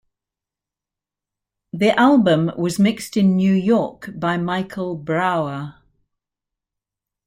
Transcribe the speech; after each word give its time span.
The 1.73 1.91
album 1.95 2.49
was 2.57 2.79
mixed 2.79 3.15
in 3.17 3.35
New 3.35 3.53
York 3.53 4.09
by 4.19 4.35
Michael 4.35 4.95
Brauer. 4.95 5.75